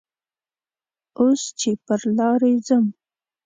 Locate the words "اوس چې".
1.19-1.69